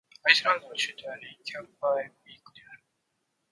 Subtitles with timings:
[0.23, 1.75] アイスランドの首都はレイキャヴィーク
[2.53, 2.83] である